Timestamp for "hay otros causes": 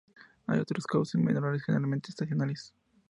0.47-1.21